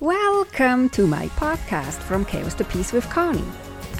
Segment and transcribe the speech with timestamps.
[0.00, 3.44] Welcome to my podcast from Chaos to Peace with Conny.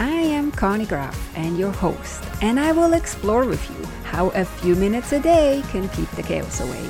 [0.00, 4.44] I am Conny Graf and your host, and I will explore with you how a
[4.44, 6.84] few minutes a day can keep the chaos away.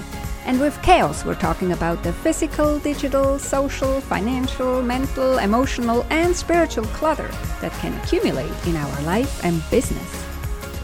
[0.46, 6.86] And with chaos, we're talking about the physical, digital, social, financial, mental, emotional, and spiritual
[6.86, 7.28] clutter
[7.60, 10.24] that can accumulate in our life and business.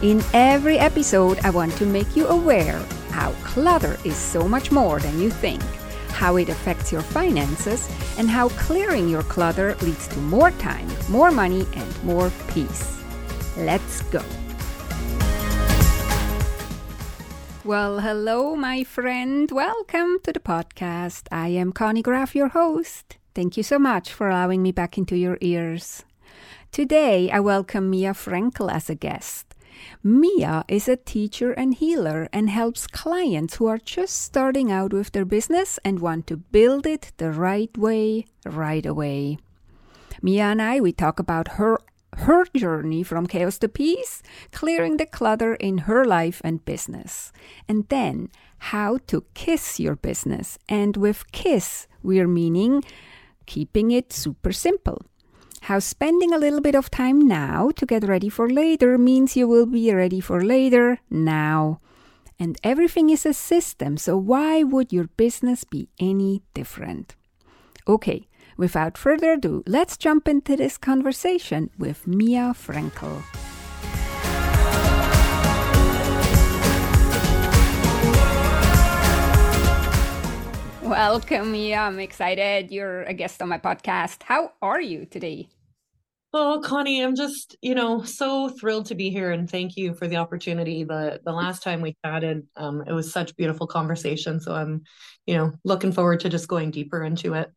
[0.03, 2.79] In every episode, I want to make you aware
[3.09, 5.63] how clutter is so much more than you think,
[6.11, 11.31] how it affects your finances, and how clearing your clutter leads to more time, more
[11.31, 13.01] money, and more peace.
[13.57, 14.23] Let's go.
[17.63, 19.51] Well, hello, my friend.
[19.51, 21.27] Welcome to the podcast.
[21.31, 23.17] I am Conny Graf, your host.
[23.35, 26.03] Thank you so much for allowing me back into your ears.
[26.71, 29.50] Today, I welcome Mia Frankl as a guest.
[30.03, 35.11] Mia is a teacher and healer and helps clients who are just starting out with
[35.11, 39.37] their business and want to build it the right way, right away.
[40.21, 41.79] Mia and I, we talk about her
[42.17, 47.31] her journey from chaos to peace, clearing the clutter in her life and business,
[47.67, 50.59] and then how to kiss your business.
[50.67, 52.83] And with kiss, we're meaning
[53.45, 55.01] keeping it super simple.
[55.65, 59.47] How spending a little bit of time now to get ready for later means you
[59.47, 61.79] will be ready for later now.
[62.39, 67.15] And everything is a system, so why would your business be any different?
[67.87, 73.50] Okay, without further ado, let's jump into this conversation with Mia Frankl.
[80.91, 84.23] Welcome, Yeah, I'm excited you're a guest on my podcast.
[84.23, 85.47] How are you today?
[86.33, 90.09] Oh, Conny, I'm just, you know, so thrilled to be here and thank you for
[90.09, 90.83] the opportunity.
[90.83, 94.41] The the last time we chatted, um, it was such beautiful conversation.
[94.41, 94.83] So I'm,
[95.25, 97.49] you know, looking forward to just going deeper into it.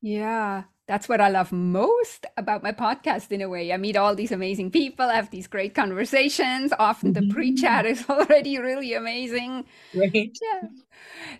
[0.00, 3.72] Yeah, that's what I love most about my podcast in a way.
[3.72, 6.72] I meet all these amazing people, I have these great conversations.
[6.78, 9.66] Often the pre chat is already really amazing.
[9.94, 10.36] Right.
[10.42, 10.68] Yeah.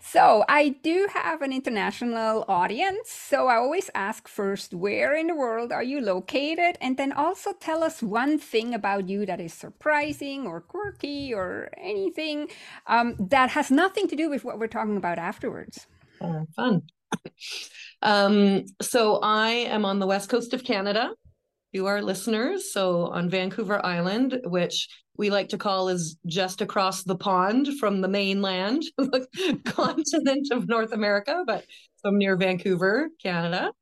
[0.00, 3.10] So I do have an international audience.
[3.10, 6.76] So I always ask first, where in the world are you located?
[6.80, 11.70] And then also tell us one thing about you that is surprising or quirky or
[11.78, 12.48] anything
[12.86, 15.86] um, that has nothing to do with what we're talking about afterwards.
[16.20, 16.82] Uh, fun.
[18.02, 21.10] Um, so I am on the west coast of Canada
[21.74, 22.72] to our listeners.
[22.72, 28.00] So on Vancouver Island, which we like to call is just across the pond from
[28.00, 29.26] the mainland, the
[29.64, 31.64] continent of North America, but
[32.00, 33.72] from near Vancouver, Canada.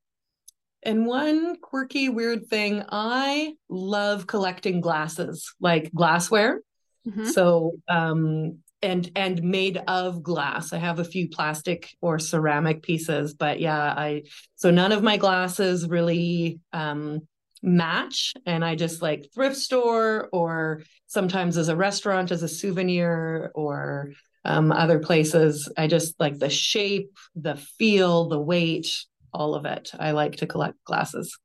[0.82, 6.60] And one quirky, weird thing, I love collecting glasses, like glassware.
[7.06, 7.26] Mm-hmm.
[7.26, 10.72] So um, and and made of glass.
[10.72, 14.22] I have a few plastic or ceramic pieces, but yeah, I
[14.54, 17.26] so none of my glasses really um
[17.62, 23.50] match and I just like thrift store or sometimes as a restaurant as a souvenir
[23.54, 24.12] or
[24.44, 25.70] um, other places.
[25.76, 29.90] I just like the shape, the feel, the weight, all of it.
[29.98, 31.36] I like to collect glasses.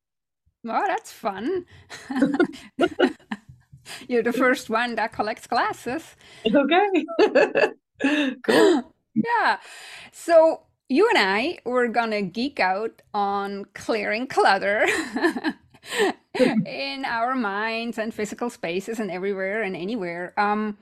[0.68, 1.66] Oh, that's fun.
[4.08, 6.16] You're the first one that collects glasses.
[6.46, 7.06] Okay.
[8.44, 8.94] cool.
[9.14, 9.58] Yeah.
[10.14, 14.88] So you and I we're gonna geek out on clearing clutter
[16.66, 20.34] in our minds and physical spaces and everywhere and anywhere.
[20.40, 20.78] Um,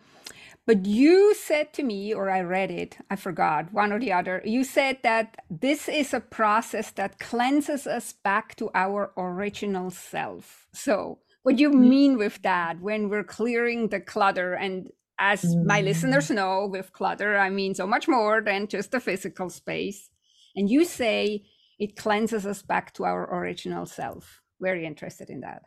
[0.66, 4.42] but you said to me, or I read it, I forgot, one or the other,
[4.46, 10.68] you said that this is a process that cleanses us back to our original self.
[10.72, 14.54] So what do you mean with that when we're clearing the clutter?
[14.54, 14.90] And
[15.20, 16.36] as my listeners mm.
[16.36, 20.10] know with clutter i mean so much more than just the physical space.
[20.56, 21.44] And you say
[21.78, 24.42] it cleanses us back to our original self.
[24.60, 25.62] Very interested in that.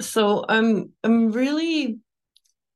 [0.00, 1.98] So i'm i'm really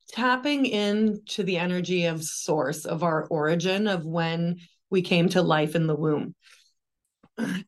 [0.09, 4.57] tapping into the energy of source of our origin of when
[4.91, 6.35] we came to life in the womb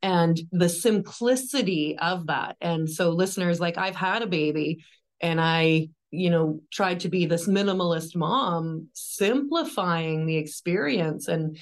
[0.02, 2.56] and the simplicity of that.
[2.60, 4.84] And so, listeners, like I've had a baby
[5.20, 11.28] and I, you know, tried to be this minimalist mom, simplifying the experience.
[11.28, 11.58] And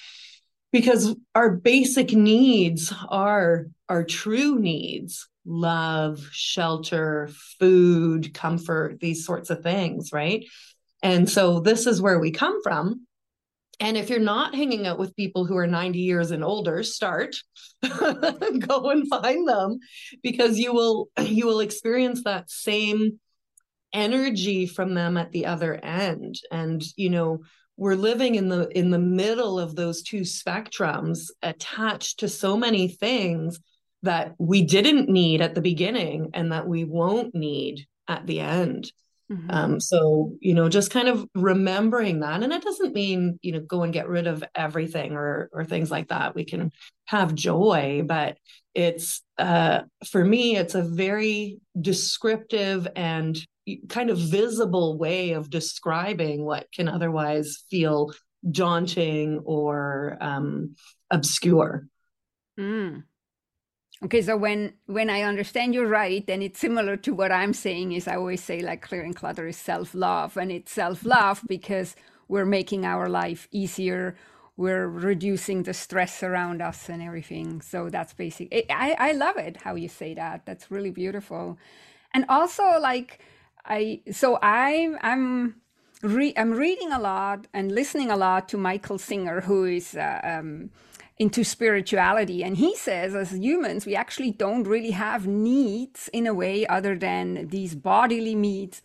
[0.72, 7.28] because our basic needs are our true needs love, shelter,
[7.58, 10.44] food, comfort, these sorts of things, right?
[11.02, 13.06] And so, this is where we come from
[13.80, 17.36] and if you're not hanging out with people who are 90 years and older, start
[17.82, 19.78] go and find them
[20.22, 23.18] because you will you will experience that same
[23.92, 26.36] energy from them at the other end.
[26.52, 27.40] And you know,
[27.76, 32.88] we're living in the in the middle of those two spectrums attached to so many
[32.88, 33.60] things
[34.02, 38.92] that we didn't need at the beginning and that we won't need at the end.
[39.30, 39.50] Mm-hmm.
[39.50, 42.42] Um, so, you know, just kind of remembering that.
[42.42, 45.90] And it doesn't mean, you know, go and get rid of everything or or things
[45.90, 46.34] like that.
[46.34, 46.72] We can
[47.04, 48.38] have joy, but
[48.74, 53.38] it's uh for me, it's a very descriptive and
[53.88, 58.12] kind of visible way of describing what can otherwise feel
[58.50, 60.74] daunting or um
[61.10, 61.86] obscure.
[62.58, 63.04] Mm.
[64.04, 67.92] Okay, so when when I understand you're right, then it's similar to what I'm saying.
[67.92, 71.96] Is I always say like clearing clutter is self love, and it's self love because
[72.28, 74.16] we're making our life easier.
[74.56, 77.60] We're reducing the stress around us and everything.
[77.62, 78.48] So that's basic.
[78.70, 80.46] I I love it how you say that.
[80.46, 81.58] That's really beautiful,
[82.14, 83.20] and also like
[83.66, 85.56] I so I'm I'm
[86.02, 89.96] re- I'm reading a lot and listening a lot to Michael Singer, who is.
[89.96, 90.70] Uh, um,
[91.20, 92.42] into spirituality.
[92.42, 96.96] And he says, as humans, we actually don't really have needs in a way other
[96.96, 98.80] than these bodily needs,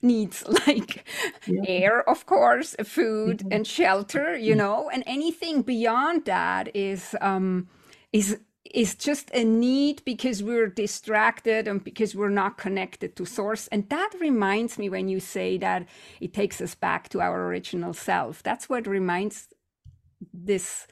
[0.00, 1.04] needs like
[1.48, 1.62] yeah.
[1.66, 3.48] air, of course, food mm-hmm.
[3.50, 7.68] and shelter, you know, and anything beyond that is, um,
[8.12, 8.38] is,
[8.72, 13.66] is just a need because we're distracted and because we're not connected to source.
[13.72, 15.88] And that reminds me when you say that
[16.20, 18.40] it takes us back to our original self.
[18.44, 19.48] That's what reminds
[20.32, 20.86] this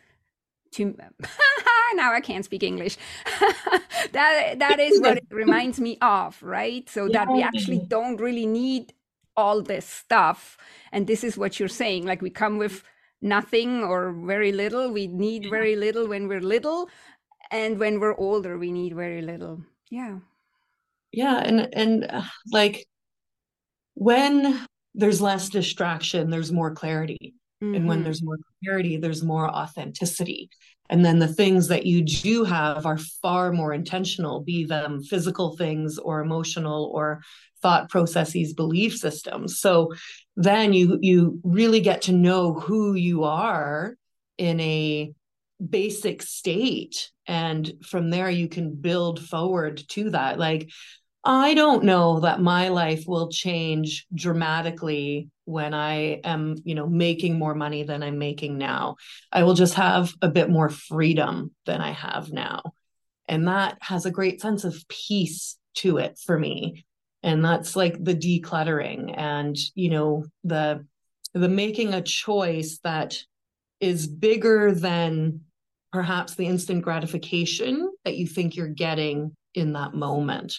[0.72, 0.96] to
[1.94, 2.96] now I can't speak English.
[4.12, 6.88] that that is what it reminds me of, right?
[6.88, 8.92] So that we actually don't really need
[9.36, 10.58] all this stuff.
[10.92, 12.04] And this is what you're saying.
[12.06, 12.84] Like we come with
[13.20, 14.92] nothing or very little.
[14.92, 16.88] We need very little when we're little.
[17.50, 19.62] And when we're older, we need very little.
[19.90, 20.18] Yeah.
[21.12, 21.38] Yeah.
[21.38, 22.86] And and uh, like
[23.94, 27.34] when there's less distraction, there's more clarity.
[27.62, 27.74] Mm-hmm.
[27.74, 28.04] And when mm-hmm.
[28.04, 30.50] there's more clarity, there's more authenticity.
[30.90, 35.56] And then the things that you do have are far more intentional, be them physical
[35.56, 37.22] things or emotional or
[37.62, 39.60] thought processes, belief systems.
[39.60, 39.92] So
[40.36, 43.96] then you you really get to know who you are
[44.38, 45.12] in a
[45.70, 50.68] basic state and from there you can build forward to that like
[51.24, 57.38] I don't know that my life will change dramatically when I am, you know, making
[57.38, 58.96] more money than I'm making now.
[59.30, 62.74] I will just have a bit more freedom than I have now.
[63.28, 66.84] And that has a great sense of peace to it for me.
[67.22, 70.84] And that's like the decluttering and, you know, the
[71.34, 73.16] the making a choice that
[73.80, 75.40] is bigger than
[75.92, 80.58] perhaps the instant gratification that you think you're getting in that moment.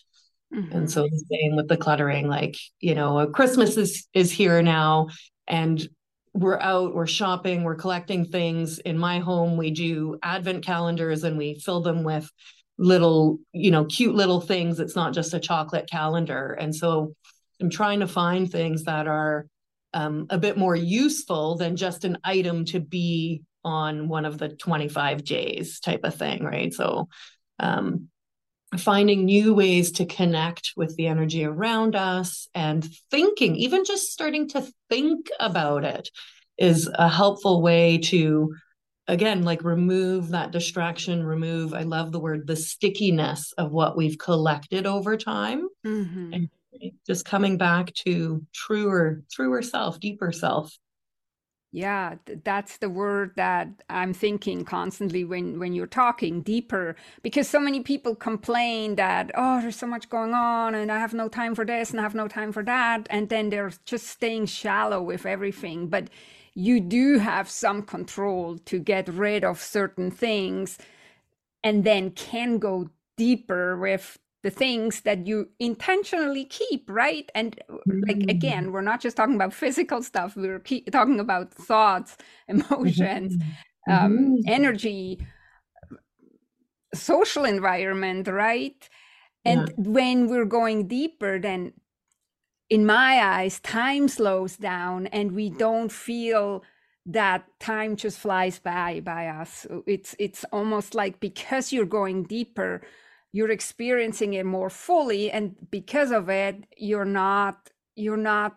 [0.54, 0.76] Mm-hmm.
[0.76, 5.08] And so the same with the cluttering, like, you know, Christmas is is here now
[5.48, 5.88] and
[6.34, 8.80] we're out, we're shopping, we're collecting things.
[8.80, 12.30] In my home, we do advent calendars and we fill them with
[12.78, 14.80] little, you know, cute little things.
[14.80, 16.54] It's not just a chocolate calendar.
[16.60, 17.14] And so
[17.62, 19.46] I'm trying to find things that are
[19.94, 24.50] um, a bit more useful than just an item to be on one of the
[24.50, 26.74] 25 J's type of thing, right?
[26.74, 27.10] So
[27.60, 28.10] um,
[28.78, 34.50] finding new ways to connect with the energy around us and thinking, even just starting
[34.50, 36.10] to think about it
[36.58, 38.54] is a helpful way to
[39.08, 44.18] again like remove that distraction remove i love the word the stickiness of what we've
[44.18, 46.34] collected over time mm-hmm.
[46.34, 46.50] and
[47.06, 50.78] just coming back to truer truer self deeper self
[51.74, 57.60] yeah, that's the word that I'm thinking constantly when when you're talking deeper because so
[57.60, 61.56] many people complain that oh there's so much going on and I have no time
[61.56, 65.02] for this and I have no time for that and then they're just staying shallow
[65.02, 65.88] with everything.
[65.88, 66.10] But
[66.54, 70.78] you do have some control to get rid of certain things
[71.64, 78.18] and then can go deeper with the things that you intentionally keep right and like
[78.18, 78.30] mm-hmm.
[78.30, 83.92] again we're not just talking about physical stuff we're talking about thoughts emotions mm-hmm.
[83.92, 84.36] um, mm-hmm.
[84.46, 85.26] energy
[86.94, 88.90] social environment right
[89.46, 89.74] and yeah.
[89.78, 91.74] when we're going deeper then
[92.70, 96.64] in my eyes time slows down and we don't feel
[97.06, 102.82] that time just flies by by us it's it's almost like because you're going deeper
[103.34, 108.56] you're experiencing it more fully and because of it you're not you're not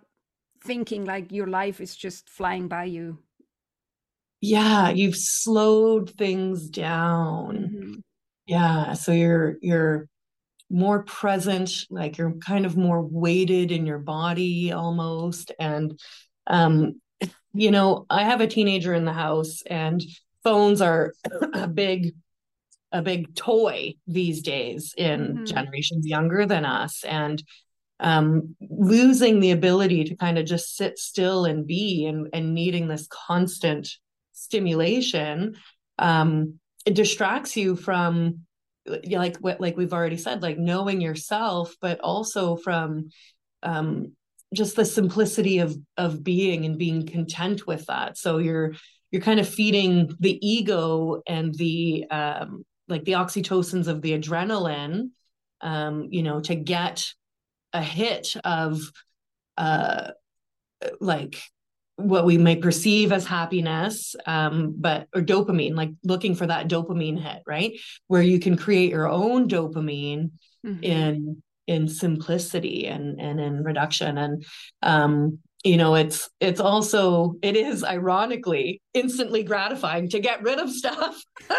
[0.63, 3.19] thinking like your life is just flying by you
[4.41, 7.95] yeah you've slowed things down mm-hmm.
[8.47, 10.09] yeah so you're you're
[10.69, 15.99] more present like you're kind of more weighted in your body almost and
[16.49, 17.01] um
[17.55, 20.03] you know i have a teenager in the house and
[20.43, 21.15] phones are
[21.55, 22.15] a big
[22.97, 25.45] a big toy these days in mm-hmm.
[25.45, 27.43] generations younger than us and
[28.01, 32.89] um, losing the ability to kind of just sit still and be and, and needing
[32.89, 33.89] this constant
[34.33, 35.57] stimulation
[35.99, 38.41] um, it distracts you from
[39.09, 43.11] like what like we've already said like knowing yourself but also from
[43.63, 44.13] um,
[44.55, 48.75] just the simplicity of of being and being content with that so you're
[49.11, 55.11] you're kind of feeding the ego and the um like the oxytocins of the adrenaline
[55.61, 57.13] um you know to get
[57.73, 58.81] a hit of
[59.57, 60.11] uh
[61.01, 61.41] like
[61.97, 67.21] what we may perceive as happiness um but or dopamine like looking for that dopamine
[67.21, 67.73] hit right?
[68.07, 70.31] Where you can create your own dopamine
[70.65, 70.83] mm-hmm.
[70.83, 74.19] in in simplicity and and in reduction.
[74.19, 74.45] And
[74.83, 80.71] um you know it's it's also it is ironically instantly gratifying to get rid of
[80.71, 81.21] stuff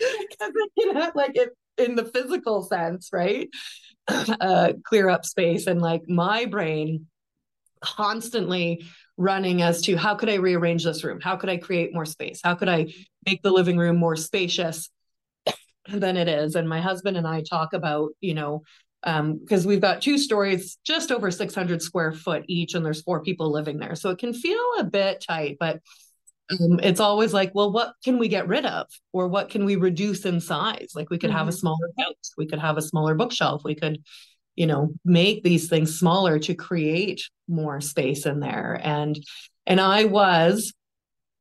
[0.00, 1.36] because you know like
[1.78, 3.48] in the physical sense right
[4.08, 7.06] uh clear up space and like my brain
[7.80, 8.84] constantly
[9.16, 12.40] running as to how could i rearrange this room how could i create more space
[12.42, 12.86] how could i
[13.26, 14.90] make the living room more spacious
[15.88, 16.54] than it is.
[16.54, 18.62] And my husband and I talk about, you know,
[19.02, 23.22] because um, we've got two stories just over 600 square foot each, and there's four
[23.22, 23.94] people living there.
[23.94, 25.80] So it can feel a bit tight, but
[26.50, 28.86] um, it's always like, well, what can we get rid of?
[29.12, 30.92] Or what can we reduce in size?
[30.94, 31.38] Like we could mm-hmm.
[31.38, 31.58] have a mm-hmm.
[31.58, 34.02] smaller couch, we could have a smaller bookshelf, we could,
[34.56, 38.80] you know, make these things smaller to create more space in there.
[38.82, 39.18] And
[39.66, 40.72] and I was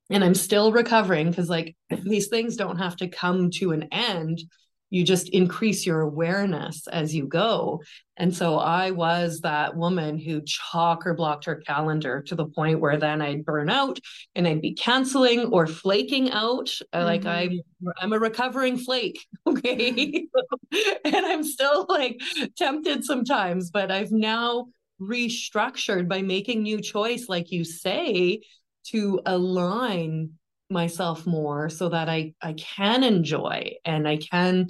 [0.09, 4.41] and I'm still recovering because like these things don't have to come to an end.
[4.89, 7.81] You just increase your awareness as you go.
[8.17, 12.79] And so I was that woman who chalk or blocked her calendar to the point
[12.79, 13.99] where then I'd burn out
[14.35, 16.67] and I'd be canceling or flaking out.
[16.93, 17.05] Mm-hmm.
[17.05, 17.61] Like I'm
[18.01, 19.25] I'm a recovering flake.
[19.47, 20.27] Okay.
[20.71, 22.19] and I'm still like
[22.55, 24.67] tempted sometimes, but I've now
[25.01, 28.41] restructured by making new choice, like you say,
[28.87, 30.31] to align
[30.69, 34.67] myself more so that I I can enjoy and I can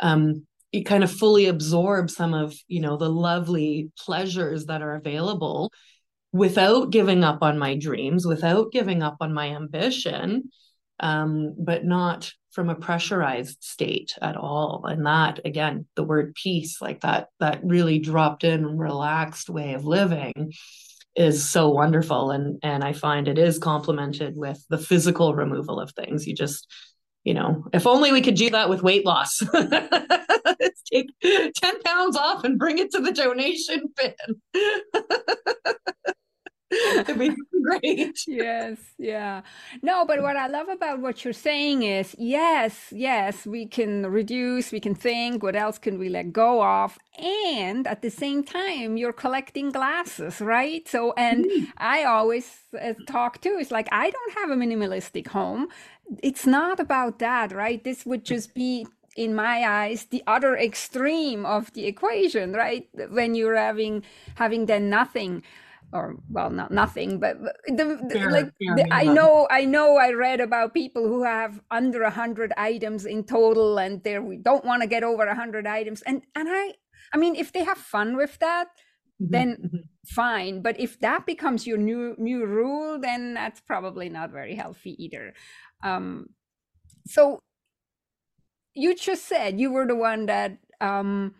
[0.00, 0.46] um
[0.84, 5.72] kind of fully absorb some of you know the lovely pleasures that are available
[6.32, 10.50] without giving up on my dreams without giving up on my ambition
[11.00, 14.84] um, but not from a pressurized state at all.
[14.86, 19.84] And that again the word peace like that that really dropped in relaxed way of
[19.84, 20.52] living
[21.18, 25.90] is so wonderful and and i find it is complemented with the physical removal of
[25.92, 26.26] things.
[26.26, 26.66] You just
[27.24, 29.42] you know if only we could do that with weight loss.
[29.52, 34.14] Let's take 10 pounds off and bring it to the donation bin
[36.96, 38.18] It'd be great.
[38.26, 39.40] yes, yeah.
[39.80, 44.70] No, but what I love about what you're saying is yes, yes, we can reduce,
[44.70, 46.98] we can think, what else can we let go of?
[47.18, 50.86] And at the same time, you're collecting glasses, right?
[50.86, 51.66] So, and mm.
[51.78, 55.68] I always uh, talk too, it's like, I don't have a minimalistic home.
[56.22, 57.82] It's not about that, right?
[57.82, 63.34] This would just be in my eyes the other extreme of the equation right when
[63.34, 64.00] you're having
[64.36, 65.42] having then nothing
[65.92, 69.96] or well not nothing but the, the fair, like fair the, i know i know
[69.96, 74.64] i read about people who have under a hundred items in total and they don't
[74.64, 76.72] want to get over a hundred items and and i
[77.14, 78.68] i mean if they have fun with that
[79.20, 79.32] mm-hmm.
[79.32, 79.78] then mm-hmm.
[80.06, 85.02] fine but if that becomes your new new rule then that's probably not very healthy
[85.02, 85.32] either
[85.84, 86.26] um
[87.06, 87.40] so
[88.74, 91.34] you just said you were the one that um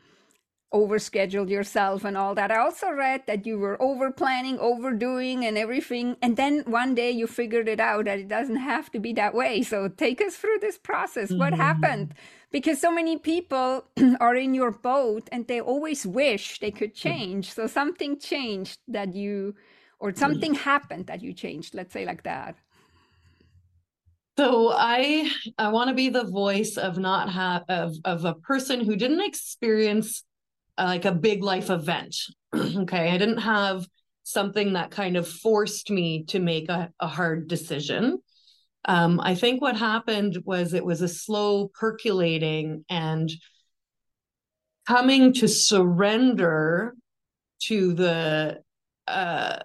[0.73, 2.51] overscheduled yourself and all that.
[2.51, 6.17] I also read that you were over planning, overdoing, and everything.
[6.21, 9.35] And then one day you figured it out that it doesn't have to be that
[9.35, 9.63] way.
[9.63, 11.31] So take us through this process.
[11.31, 11.39] Mm-hmm.
[11.39, 12.15] What happened?
[12.51, 13.85] Because so many people
[14.21, 17.09] are in your boat and they always wish they could mm-hmm.
[17.09, 17.53] change.
[17.53, 19.55] So something changed that you,
[19.99, 20.63] or something mm-hmm.
[20.65, 22.57] happened that you changed, let's say like that.
[24.37, 28.85] So I I want to be the voice of not have of of a person
[28.85, 30.23] who didn't experience
[30.85, 32.17] like a big life event.
[32.55, 33.11] okay.
[33.11, 33.87] I didn't have
[34.23, 38.19] something that kind of forced me to make a, a hard decision.
[38.85, 43.31] Um, I think what happened was it was a slow percolating and
[44.87, 46.95] coming to surrender
[47.61, 48.61] to the
[49.07, 49.59] uh,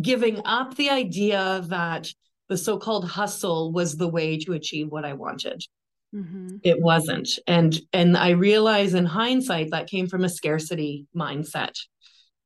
[0.00, 2.08] giving up the idea that
[2.48, 5.64] the so called hustle was the way to achieve what I wanted.
[6.14, 6.56] Mm-hmm.
[6.62, 7.28] It wasn't.
[7.46, 11.76] And and I realize in hindsight that came from a scarcity mindset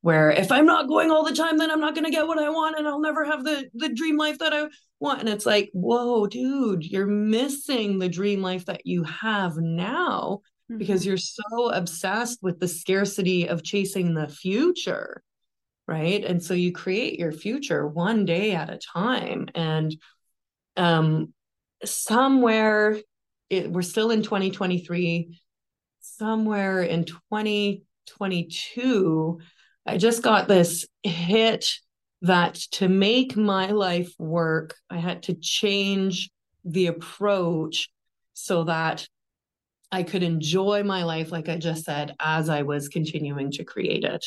[0.01, 2.39] where if I'm not going all the time, then I'm not going to get what
[2.39, 4.69] I want and I'll never have the the dream life that I
[5.01, 5.21] want.
[5.21, 10.79] And it's like, whoa, dude, you're missing the dream life that you have now mm-hmm.
[10.79, 15.23] because you're so obsessed with the scarcity of chasing the future.
[15.87, 16.23] Right.
[16.25, 19.49] And so you create your future one day at a time.
[19.55, 19.97] And
[20.77, 21.33] um,
[21.85, 22.99] somewhere
[23.51, 25.39] it, we're still in 2023,
[26.01, 29.41] somewhere in 2022,
[29.87, 31.79] I just got this hit
[32.23, 36.31] that to make my life work, I had to change
[36.65, 37.89] the approach
[38.35, 39.07] so that
[39.91, 44.05] I could enjoy my life, like I just said, as I was continuing to create
[44.05, 44.27] it.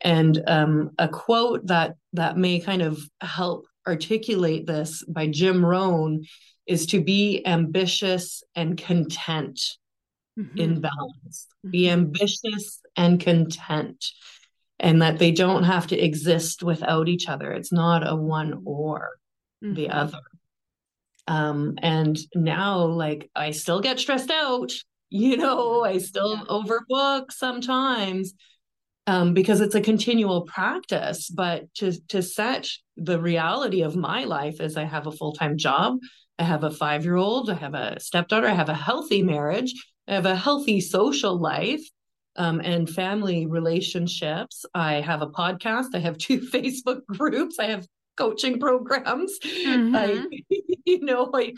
[0.00, 6.24] And um, a quote that that may kind of help articulate this by Jim Rohn
[6.66, 9.60] is to be ambitious and content
[10.38, 10.58] mm-hmm.
[10.58, 11.46] in balance.
[11.64, 11.70] Mm-hmm.
[11.70, 14.04] Be ambitious and content
[14.78, 17.52] and that they don't have to exist without each other.
[17.52, 19.10] It's not a one or
[19.64, 19.74] mm-hmm.
[19.74, 20.20] the other.
[21.26, 24.72] Um, and now, like, I still get stressed out,
[25.10, 26.44] you know, I still yeah.
[26.48, 28.34] overbook sometimes
[29.06, 31.30] um, because it's a continual practice.
[31.30, 35.56] But to to set the reality of my life is I have a full time
[35.56, 35.98] job,
[36.38, 39.74] I have a five year old, I have a stepdaughter, I have a healthy marriage,
[40.06, 41.82] I have a healthy social life,
[42.36, 44.64] um, and family relationships.
[44.74, 45.94] I have a podcast.
[45.94, 47.58] I have two Facebook groups.
[47.58, 49.38] I have coaching programs.
[49.40, 49.94] Mm-hmm.
[49.94, 50.26] I,
[50.84, 51.52] you know, I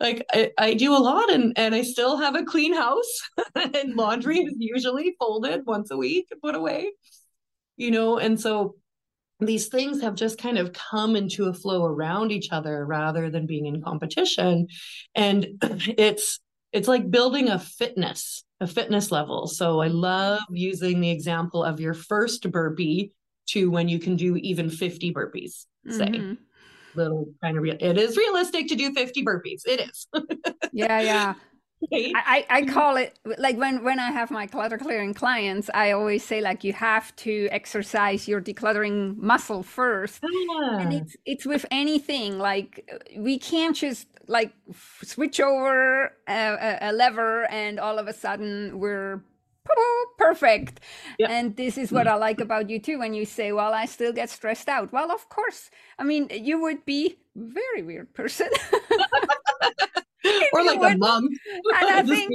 [0.00, 3.20] like I, I, do a lot and and I still have a clean house
[3.54, 6.92] and laundry is usually folded once a week and put away.
[7.76, 8.76] You know, and so
[9.46, 13.46] these things have just kind of come into a flow around each other rather than
[13.46, 14.68] being in competition.
[15.14, 16.40] And it's
[16.72, 19.48] it's like building a fitness a fitness level.
[19.48, 23.12] So I love using the example of your first burpee
[23.48, 26.06] to when you can do even 50 burpees, say.
[26.06, 26.34] Mm-hmm.
[26.94, 27.76] Little kind of real.
[27.80, 29.62] It is realistic to do 50 burpees.
[29.66, 30.06] It is.
[30.72, 31.34] yeah, yeah.
[31.92, 32.70] I, I mm-hmm.
[32.72, 36.64] call it like when when I have my clutter clearing clients, I always say like
[36.64, 40.96] you have to exercise your decluttering muscle first, and ah.
[40.96, 44.52] it's it's with anything like we can't just like
[45.02, 49.22] switch over a, a lever and all of a sudden we're
[50.18, 50.80] perfect.
[51.18, 51.30] Yep.
[51.30, 52.16] And this is what mm-hmm.
[52.16, 54.92] I like about you too when you say, Well, I still get stressed out.
[54.92, 55.70] Well, of course.
[55.98, 58.48] I mean, you would be very weird person.
[60.52, 61.32] or like a monk.
[61.80, 62.30] And I think,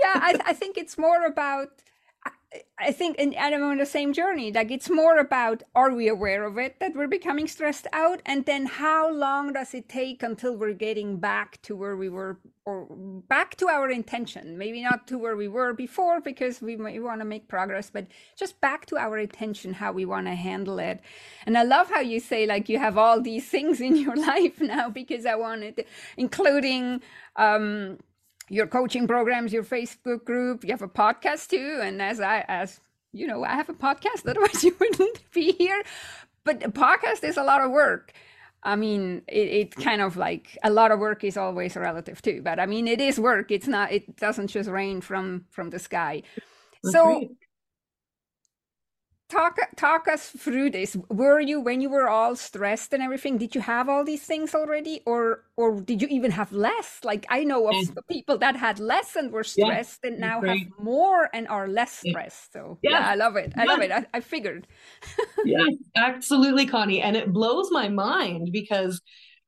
[0.00, 1.68] yeah, I, I think it's more about
[2.80, 4.50] I think, and I'm on the same journey.
[4.52, 8.46] Like it's more about are we aware of it that we're becoming stressed out, and
[8.46, 12.86] then how long does it take until we're getting back to where we were, or
[13.28, 14.56] back to our intention?
[14.56, 18.06] Maybe not to where we were before because we, we want to make progress, but
[18.38, 21.00] just back to our intention, how we want to handle it.
[21.44, 24.58] And I love how you say like you have all these things in your life
[24.60, 25.84] now because I wanted,
[26.16, 27.02] including.
[27.36, 27.98] Um,
[28.48, 30.64] your coaching programs, your Facebook group.
[30.64, 32.80] You have a podcast too, and as I as
[33.12, 34.26] you know, I have a podcast.
[34.28, 35.82] Otherwise, you wouldn't be here.
[36.44, 38.12] But a podcast is a lot of work.
[38.62, 42.42] I mean, it, it kind of like a lot of work is always relative too.
[42.42, 43.50] But I mean, it is work.
[43.50, 43.92] It's not.
[43.92, 46.22] It doesn't just rain from from the sky.
[46.84, 47.28] So.
[49.28, 50.96] Talk talk us through this.
[51.10, 54.54] Were you when you were all stressed and everything did you have all these things
[54.54, 55.02] already?
[55.04, 57.00] Or or did you even have less?
[57.04, 57.76] Like i know of
[58.08, 61.92] people that had less and were stressed yeah, and now have more and are less
[61.92, 62.54] stressed.
[62.54, 63.52] So yeah, yeah i love it.
[63.54, 63.70] I yeah.
[63.70, 63.92] love it.
[63.92, 64.66] I, I figured.
[65.44, 67.02] Yeah absolutely conny.
[67.02, 69.02] And it blows my mind because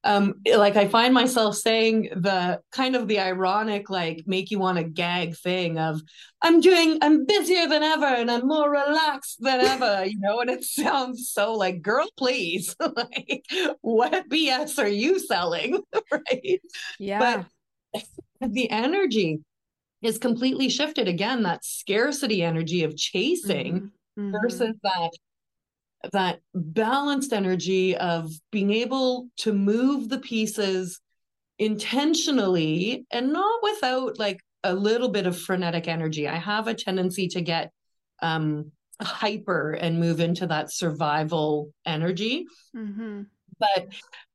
[0.04, 4.78] um like i find myself saying the kind of the ironic like make you want
[4.78, 6.00] to gag thing of
[6.42, 10.50] i'm doing i'm busier than ever and i'm more relaxed than ever you know and
[10.50, 13.44] it sounds so like girl please like
[13.82, 15.80] what bs are you selling
[16.12, 16.60] right
[16.98, 17.44] yeah
[17.92, 18.04] but
[18.40, 19.40] the energy
[20.00, 24.32] is completely shifted again that scarcity energy of chasing mm-hmm.
[24.40, 24.78] versus mm-hmm.
[24.82, 25.10] that
[26.12, 31.00] that balanced energy of being able to move the pieces
[31.58, 36.26] intentionally and not without like a little bit of frenetic energy.
[36.26, 37.70] I have a tendency to get
[38.22, 42.46] um, hyper and move into that survival energy.
[42.76, 43.22] Mm-hmm.
[43.58, 43.88] But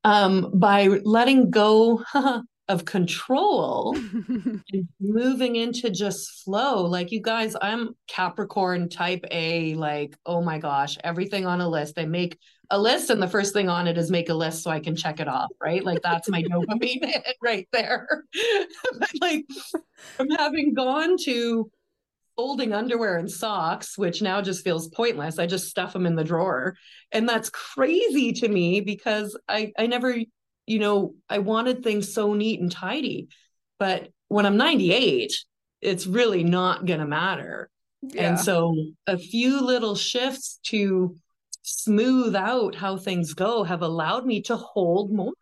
[0.04, 2.04] um, by letting go
[2.67, 3.95] of control
[4.28, 6.86] and moving into just flow.
[6.86, 11.99] Like you guys, I'm Capricorn type A, like, oh my gosh, everything on a list.
[11.99, 12.39] I make
[12.71, 14.95] a list and the first thing on it is make a list so I can
[14.95, 15.84] check it off, right?
[15.84, 18.08] Like that's my dopamine hit right there.
[19.21, 19.45] like
[20.15, 21.69] from having gone to
[22.36, 25.39] folding underwear and socks, which now just feels pointless.
[25.39, 26.75] I just stuff them in the drawer.
[27.12, 30.17] And that's crazy to me because I, I never
[30.67, 33.30] you know, I wanted things so neat and tidy.
[33.80, 35.32] But when I'm 98,
[35.82, 37.69] it's really not going to matter.
[38.01, 38.30] Yeah.
[38.30, 38.75] And so
[39.08, 41.15] a few little shifts to
[41.63, 45.34] smooth out how things go have allowed me to hold more,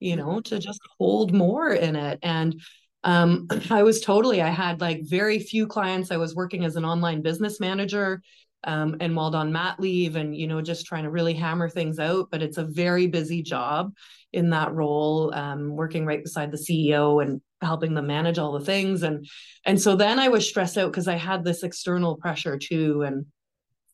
[0.00, 2.18] you know, to just hold more in it.
[2.22, 2.60] And
[3.04, 6.10] um, I was totally, I had like very few clients.
[6.10, 8.22] I was working as an online business manager
[8.64, 11.98] um, and while on mat leave and, you know, just trying to really hammer things
[11.98, 12.28] out.
[12.30, 13.92] But it's a very busy job
[14.36, 18.64] in that role, um, working right beside the CEO and helping them manage all the
[18.64, 19.02] things.
[19.02, 19.26] And,
[19.64, 23.02] and so then I was stressed out because I had this external pressure too.
[23.02, 23.26] And,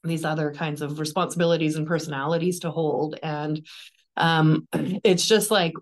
[0.05, 3.65] these other kinds of responsibilities and personalities to hold and
[4.17, 4.67] um
[5.05, 5.75] it's just like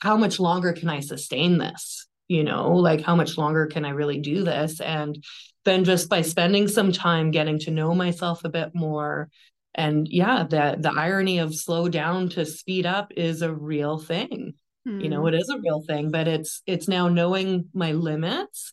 [0.00, 3.90] how much longer can i sustain this you know like how much longer can i
[3.90, 5.22] really do this and
[5.64, 9.28] then just by spending some time getting to know myself a bit more
[9.74, 14.54] and yeah the the irony of slow down to speed up is a real thing
[14.86, 15.02] mm.
[15.02, 15.28] you know hmm.
[15.28, 18.72] it is a real thing but it's it's now knowing my limits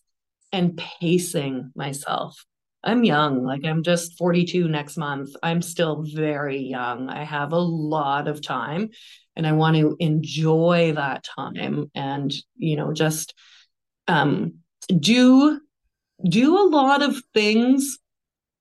[0.52, 2.46] and pacing myself
[2.84, 7.60] i'm young like i'm just 42 next month i'm still very young i have a
[7.60, 8.90] lot of time
[9.36, 13.34] and i want to enjoy that time and you know just
[14.08, 14.54] um
[15.00, 15.60] do
[16.24, 17.98] do a lot of things,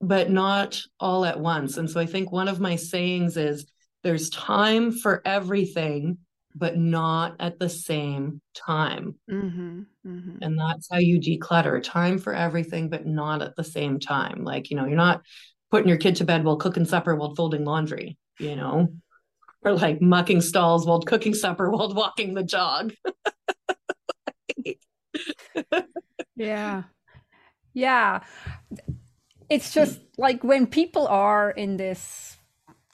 [0.00, 1.76] but not all at once.
[1.76, 3.66] And so I think one of my sayings is
[4.02, 6.18] there's time for everything,
[6.54, 9.16] but not at the same time.
[9.30, 10.38] Mm-hmm, mm-hmm.
[10.42, 14.44] And that's how you declutter time for everything, but not at the same time.
[14.44, 15.22] Like, you know, you're not
[15.70, 18.88] putting your kid to bed while cooking supper while folding laundry, you know,
[19.62, 22.94] or like mucking stalls while cooking supper while walking the jog.
[26.36, 26.84] yeah.
[27.74, 28.20] Yeah.
[29.48, 32.36] It's just like when people are in this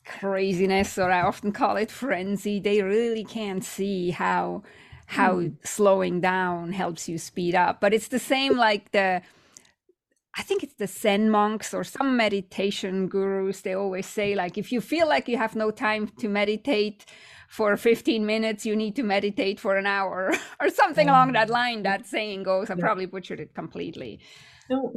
[0.05, 4.63] craziness, or I often call it frenzy, they really can't see how
[5.07, 5.55] how mm.
[5.67, 7.81] slowing down helps you speed up.
[7.81, 9.23] But it's the same like the
[10.35, 13.61] I think it's the Zen monks or some meditation gurus.
[13.61, 17.05] They always say, like, if you feel like you have no time to meditate
[17.49, 21.83] for 15 minutes, you need to meditate for an hour or something along that line.
[21.83, 22.71] That saying goes.
[22.71, 24.21] I probably butchered it completely.
[24.71, 24.91] No,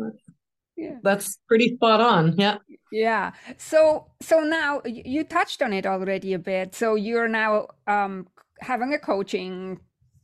[0.78, 0.98] yeah.
[1.04, 2.36] That's pretty spot on.
[2.38, 2.58] Yeah.
[2.92, 3.32] Yeah.
[3.58, 6.76] So so now you touched on it already a bit.
[6.76, 8.28] So you're now um,
[8.60, 9.80] having a coaching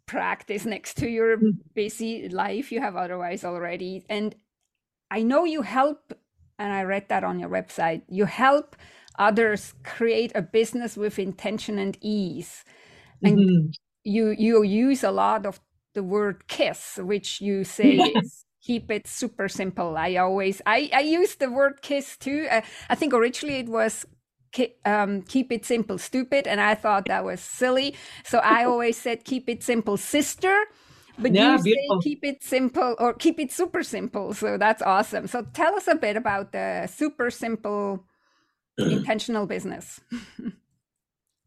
[0.05, 1.51] practice next to your mm.
[1.73, 4.35] busy life you have otherwise already and
[5.09, 6.13] I know you help
[6.59, 8.01] and I read that on your website.
[8.07, 8.75] You help
[9.17, 12.63] others create a business with intention and ease.
[13.23, 13.71] And mm-hmm.
[14.03, 15.59] you you use a lot of
[15.93, 19.97] the word kiss which you say is keep it super simple.
[19.97, 22.47] I always i i use the word kiss too.
[22.49, 24.05] Uh, i think originally it was
[24.85, 27.95] um, keep it simple stupid and i thought that was silly.
[28.23, 30.65] So i always said keep it simple sister
[31.17, 32.01] but yeah, you beautiful.
[32.01, 34.33] say keep it simple or keep it super simple.
[34.33, 35.27] So that's awesome.
[35.27, 38.05] So tell us a bit about the super simple
[38.77, 39.99] intentional business.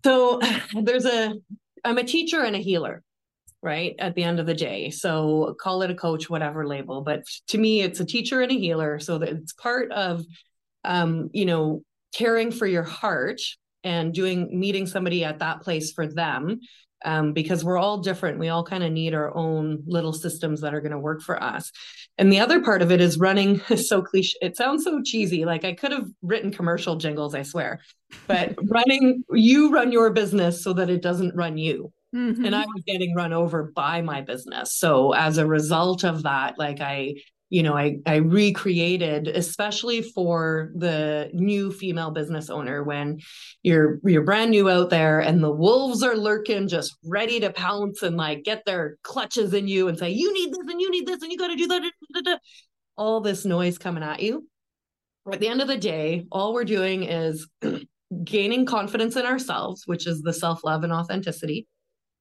[0.05, 0.39] So
[0.83, 1.35] there's a
[1.85, 3.03] i'm a teacher and a healer
[3.65, 4.91] right at the end of the day.
[4.91, 7.01] So call it a coach whatever label.
[7.01, 9.01] But to me it's a teacher and a healer.
[9.01, 10.25] So that it's part of
[10.85, 11.83] um, you know
[12.15, 13.41] caring for your heart
[13.83, 16.61] and doing meeting somebody at that place for them
[17.05, 18.39] um, because we're all different.
[18.39, 21.43] We all kind of need our own little systems that are going to work for
[21.43, 21.73] us.
[22.17, 23.61] And the other part of it is running.
[23.77, 25.45] So cliche it sounds so cheesy.
[25.45, 27.81] Like i could have written commercial jingles i swear.
[28.27, 32.45] But running you run your business so that it doesn't run you Mm-hmm.
[32.45, 34.75] And I was getting run over by my business.
[34.75, 37.15] So as a result of that, like I,
[37.51, 43.19] you know, I I recreated, especially for the new female business owner when
[43.63, 48.03] you're you're brand new out there and the wolves are lurking, just ready to pounce
[48.03, 51.07] and like get their clutches in you and say, you need this and you need
[51.07, 52.41] this and you got to do that.
[52.97, 54.49] All this noise coming at you.
[55.31, 57.49] At the end of the day, all we're doing is
[58.25, 61.67] gaining confidence in ourselves, which is the self love and authenticity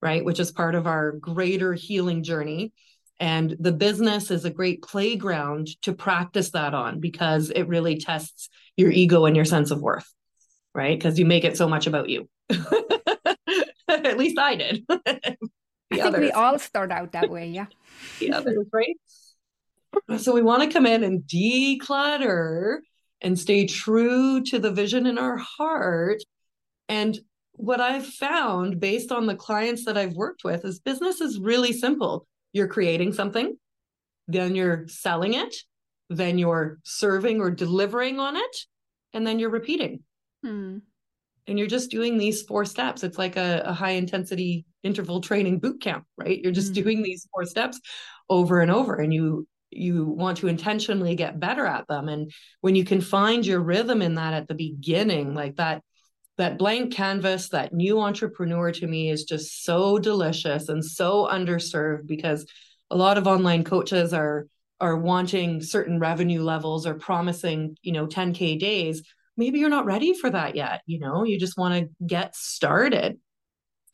[0.03, 0.25] right?
[0.25, 2.73] Which is part of our greater healing journey.
[3.21, 8.49] And the business is a great playground to practice that on because it really tests
[8.75, 10.11] your ego and your sense of worth,
[10.75, 10.99] right?
[10.99, 12.27] Because you make it so much about you.
[13.87, 14.83] At least I did.
[14.89, 15.37] I
[15.89, 16.19] think others.
[16.19, 17.67] we all start out that way, yeah.
[18.19, 18.97] the others, right?
[20.17, 22.79] So we want to come in and declutter
[23.21, 26.23] and stay true to the vision in our heart
[26.89, 27.17] and
[27.63, 31.71] what I've found based on the clients that I've worked with is business is really
[31.71, 32.27] simple.
[32.51, 33.57] You're creating something,
[34.27, 35.55] then you're selling it,
[36.09, 38.57] then you're serving or delivering on it,
[39.13, 40.03] and then you're repeating.
[40.43, 40.79] Hmm.
[41.47, 45.59] and you're just doing these four steps it's like a, a high intensity interval training
[45.59, 46.83] boot camp right you're just mm-hmm.
[46.83, 47.79] doing these four steps
[48.29, 52.75] over and over and you you want to intentionally get better at them and when
[52.75, 55.81] you can find your rhythm in that at the beginning like that
[56.37, 62.07] that blank canvas that new entrepreneur to me is just so delicious and so underserved
[62.07, 62.45] because
[62.89, 64.47] a lot of online coaches are
[64.79, 69.03] are wanting certain revenue levels or promising you know 10k days.
[69.37, 73.19] Maybe you're not ready for that yet you know you just want to get started.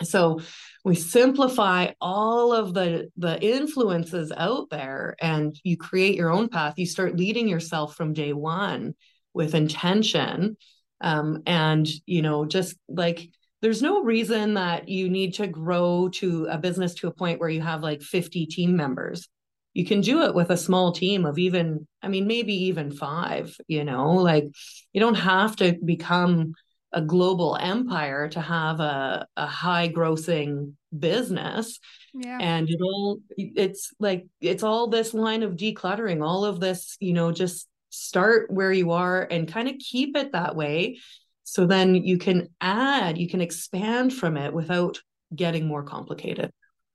[0.02, 0.40] So
[0.86, 6.76] we simplify all of the the influences out there and you create your own path.
[6.78, 8.96] You start leading yourself from day one
[9.34, 10.56] with intention
[11.02, 13.30] um, and you know just like
[13.62, 17.50] there's no reason that you need to grow to a business to a point where
[17.50, 19.28] you have like 50 team members.
[19.74, 23.56] You can do it with a small team of even i mean maybe even five
[23.68, 24.14] you know?
[24.14, 24.46] Like
[24.94, 26.54] you don't have to become
[26.92, 31.80] a global empire to have a, a high grossing business.
[32.14, 32.40] Yeah.
[32.42, 37.14] and it all it's like it's all this line of decluttering all of this you
[37.14, 41.00] know just start where you are and kind of keep it that way
[41.44, 45.00] so then you can add you can expand from it without
[45.36, 46.52] getting more complicated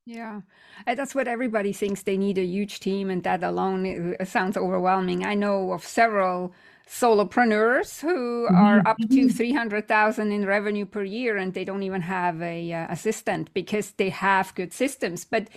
[0.06, 0.42] yeah,
[0.86, 5.24] that's what everybody thinks they need a huge team, and that alone sounds overwhelming.
[5.24, 6.52] I know of several
[6.86, 8.54] solopreneurs who mm-hmm.
[8.54, 9.28] are up to mm-hmm.
[9.28, 14.10] 300,000 in revenue per year and they don't even have a uh, assistant because they
[14.10, 15.48] have good systems but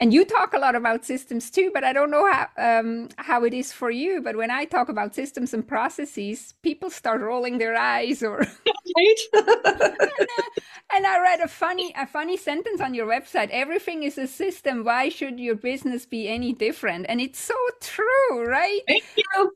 [0.00, 3.44] and you talk a lot about systems too but i don't know how um, how
[3.44, 7.58] it is for you but when i talk about systems and processes people start rolling
[7.58, 8.38] their eyes or
[8.96, 9.16] right?
[9.34, 10.50] And, uh,
[10.96, 13.50] and i read a funny a funny sentence on your website.
[13.50, 14.84] Everything is a system.
[14.84, 17.06] Why should your business be any different?
[17.08, 18.80] And it's so true right?
[18.86, 19.52] Thank you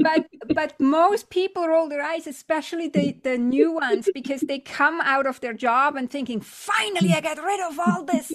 [0.00, 5.00] but but most people roll their eyes, especially the the new ones, because they come
[5.02, 8.32] out of their job and thinking, finally, I get rid of all this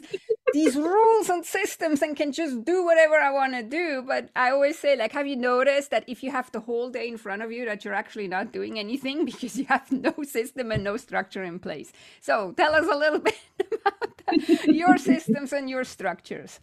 [0.53, 4.03] these rules and systems and can just do whatever I want to do.
[4.05, 7.07] But I always say, like, have you noticed that if you have the whole day
[7.07, 10.71] in front of you, that you're actually not doing anything because you have no system
[10.71, 11.91] and no structure in place?
[12.21, 16.59] So tell us a little bit about that, your systems and your structures.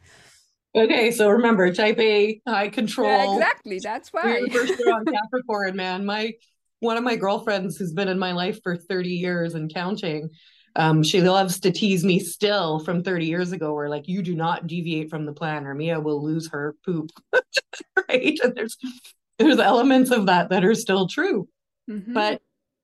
[0.75, 3.09] Okay, so remember, type A, high control.
[3.09, 3.79] Yeah, exactly.
[3.81, 4.47] That's why.
[4.53, 6.05] First on Capricorn, man.
[6.05, 6.33] My
[6.79, 10.31] one of my girlfriends who's been in my life for 30 years and counting.
[10.77, 14.37] Um, she loves to tease me still from 30 years ago, where like you do
[14.37, 17.11] not deviate from the plan, or Mia will lose her poop.
[18.09, 18.39] right.
[18.43, 18.77] And there's
[19.39, 21.49] there's elements of that that are still true.
[21.91, 22.15] Mm-hmm.
[22.15, 22.43] But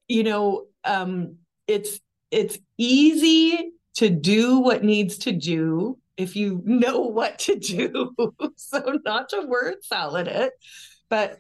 [0.09, 1.37] you know, um,
[1.68, 2.01] it's
[2.33, 8.14] it's easy to do what needs to do if you know what to do.
[8.57, 10.52] so not to word salad it,
[11.09, 11.38] but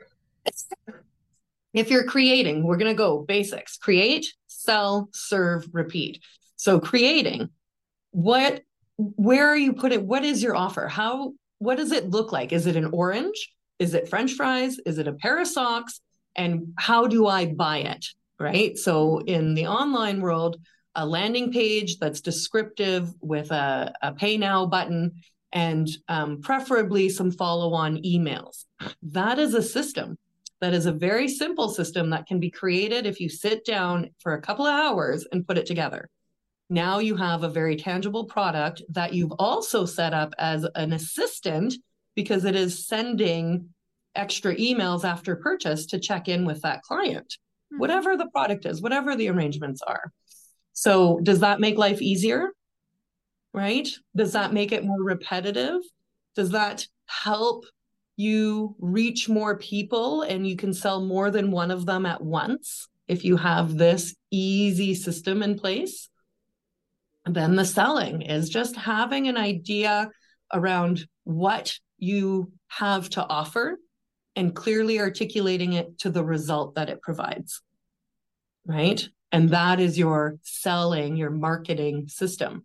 [1.72, 6.22] if you're creating, we're going to go basics create, sell, serve, repeat.
[6.56, 7.50] So creating,
[8.12, 8.62] what,
[8.96, 10.88] where are you putting, what is your offer?
[10.88, 12.52] How, what does it look like?
[12.52, 13.52] Is it an orange?
[13.78, 14.78] Is it French fries?
[14.86, 16.00] Is it a pair of socks?
[16.34, 18.06] And how do I buy it?
[18.38, 18.76] Right.
[18.76, 20.56] So in the online world,
[20.96, 25.12] a landing page that's descriptive with a, a pay now button
[25.52, 28.64] and um, preferably some follow on emails.
[29.02, 30.18] That is a system.
[30.60, 34.34] That is a very simple system that can be created if you sit down for
[34.34, 36.08] a couple of hours and put it together.
[36.68, 41.74] Now you have a very tangible product that you've also set up as an assistant
[42.14, 43.68] because it is sending
[44.16, 47.36] extra emails after purchase to check in with that client,
[47.72, 47.78] mm-hmm.
[47.78, 50.10] whatever the product is, whatever the arrangements are.
[50.78, 52.50] So, does that make life easier?
[53.54, 53.88] Right?
[54.14, 55.80] Does that make it more repetitive?
[56.34, 57.64] Does that help
[58.18, 62.88] you reach more people and you can sell more than one of them at once
[63.08, 66.10] if you have this easy system in place?
[67.24, 70.10] And then the selling is just having an idea
[70.52, 73.78] around what you have to offer
[74.36, 77.62] and clearly articulating it to the result that it provides.
[78.66, 79.08] Right?
[79.32, 82.64] And that is your selling, your marketing system.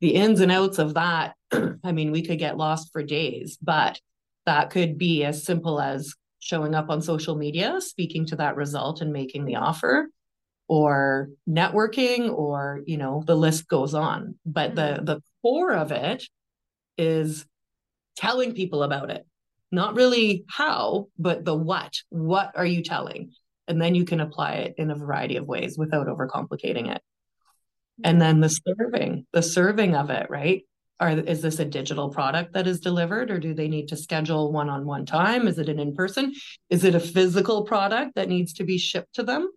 [0.00, 4.00] The ins and outs of that, I mean, we could get lost for days, but
[4.46, 9.02] that could be as simple as showing up on social media, speaking to that result
[9.02, 10.08] and making the offer
[10.70, 15.04] or networking or you know the list goes on but the mm-hmm.
[15.04, 16.22] the core of it
[16.96, 17.44] is
[18.16, 19.26] telling people about it
[19.72, 23.32] not really how but the what what are you telling
[23.70, 27.00] and then you can apply it in a variety of ways without overcomplicating it
[28.04, 30.64] and then the serving the serving of it right
[30.98, 34.52] are is this a digital product that is delivered or do they need to schedule
[34.52, 36.32] one-on-one time is it an in-person
[36.68, 39.48] is it a physical product that needs to be shipped to them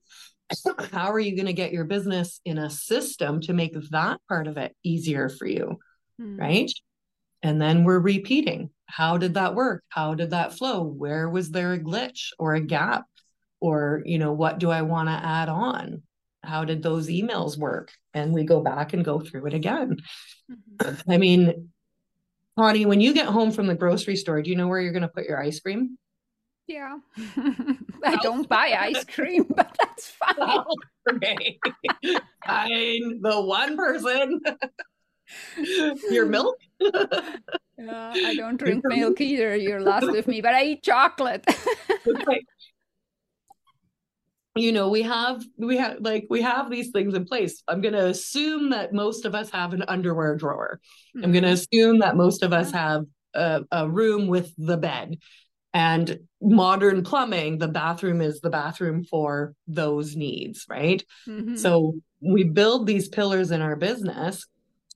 [0.92, 4.48] how are you going to get your business in a system to make that part
[4.48, 5.80] of it easier for you?
[6.22, 6.40] Mm.
[6.40, 6.72] Right.
[7.42, 8.70] And then we're repeating.
[8.86, 9.84] How did that work?
[9.90, 10.84] How did that flow?
[10.84, 13.06] Where was there a glitch or a gap?
[13.64, 16.02] Or, you know, what do I want to add on?
[16.44, 17.94] How did those emails work?
[18.14, 20.00] And we go back and go through it again.
[20.52, 21.10] Mm-hmm.
[21.10, 21.70] I mean,
[22.60, 25.04] Conny, when you get home from the grocery store, do you know where you're going
[25.04, 25.98] to put your ice cream?
[26.68, 26.98] Yeah.
[28.04, 30.36] I don't buy ice cream, but that's fine.
[30.38, 30.68] Well,
[31.10, 31.58] okay.
[32.46, 33.22] Fine.
[33.22, 34.42] The one person.
[36.12, 36.58] your milk?
[36.82, 39.56] yeah, I don't drink milk either.
[39.56, 41.46] You're lost with me, but I eat chocolate.
[42.06, 42.42] okay
[44.56, 47.64] you know we have we have like we have these things in place.
[47.68, 50.80] I'm going to assume that most of us have an underwear drawer.
[51.16, 51.26] Mm-hmm.
[51.26, 55.18] i'm going to assume that most of us have a, a, room with the bed.
[55.76, 61.04] And modern plumbing the bathroom is the bathroom for those needs right?
[61.28, 61.56] Mm-hmm.
[61.56, 64.46] so we build these pillars in our business.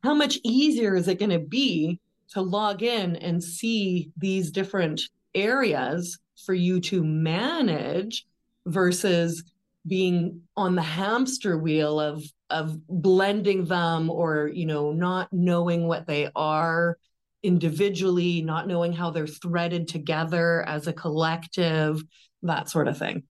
[0.03, 1.99] How much easier is it going to be
[2.33, 5.01] to log in and see these different
[5.33, 8.25] areas for you to manage
[8.67, 9.43] versus
[9.85, 16.07] being on the hamster wheel of of blending them or you know not knowing what
[16.07, 16.97] they are
[17.43, 22.01] individually not knowing how they're threaded together as a collective
[22.43, 23.23] that sort of thing.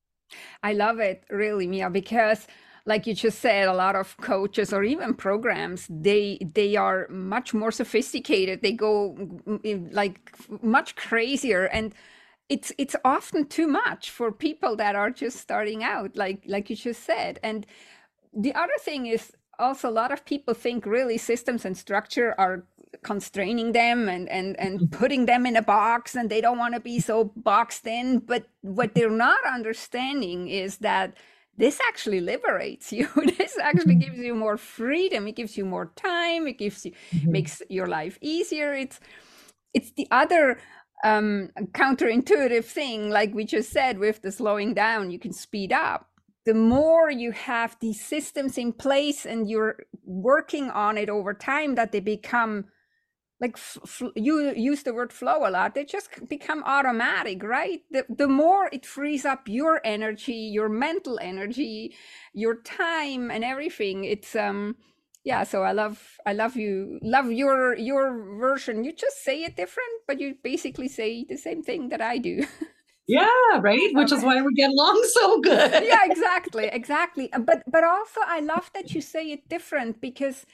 [0.64, 2.48] I love it really mia because
[2.86, 7.54] like you just said a lot of coaches or even programs they they are much
[7.54, 8.62] more sophisticated.
[8.62, 11.66] They go mm, like much crazier.
[11.66, 11.94] And
[12.50, 16.76] it's it's often too much for people that are just starting out like like you
[16.76, 17.66] just said and
[18.34, 22.66] the other thing is also a lot of people think really systems and structure are
[23.04, 24.98] constraining them and and and mm-hmm.
[24.98, 28.48] putting them in a box and they don't want to be so boxed in but
[28.62, 31.16] what they're not understanding is that
[31.58, 33.08] this actually liberates you
[33.38, 34.00] this actually mm-hmm.
[34.00, 37.32] gives you more freedom it gives you more time it gives you mm-hmm.
[37.32, 39.00] makes your life easier it's
[39.74, 40.58] it's the other
[41.04, 46.10] um, counterintuitive thing, like we just said, with the slowing down, you can speed up.
[46.46, 51.76] The more you have these systems in place and you're working on it over time,
[51.76, 52.66] that they become
[53.40, 53.58] like
[54.16, 58.70] you use the word flow a lot they just become automatic right the, the more
[58.72, 61.96] it frees up your energy your mental energy
[62.34, 64.76] your time and everything it's um
[65.28, 68.06] yeah so i love i love you love your your
[68.40, 68.86] version.
[68.86, 72.46] You just say it different but you basically say the same thing that i do.
[73.10, 73.90] Yeah right?
[73.94, 74.18] Which okay.
[74.18, 75.84] is why we get along so good.
[75.92, 77.32] Yeah exactly exactly.
[77.34, 80.46] Uh, but but also i love that you say it different because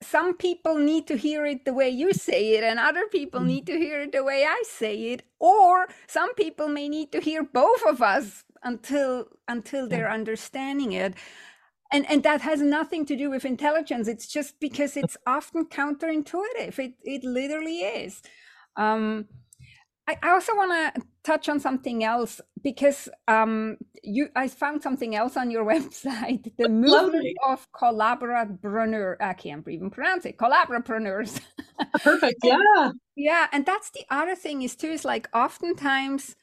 [0.00, 3.46] some people need to hear it the way you say it and other people mm.
[3.52, 7.20] need to hear it the way i say it or some people may need to
[7.20, 11.12] hear both of us until until they're understanding it
[11.92, 14.08] and and that has nothing to do with intelligence.
[14.08, 16.78] It's just because it's often counterintuitive.
[16.78, 18.22] It it literally is.
[18.76, 19.26] Um,
[20.08, 25.14] I, I also want to touch on something else because um, you I found something
[25.16, 26.52] else on your website.
[26.58, 31.40] The movement of collaborapreneur I can't even pronounce it collaborapreneurs
[32.02, 32.40] perfect.
[32.44, 32.90] Yeah.
[33.16, 36.36] yeah and that's the other thing is too is like oftentimes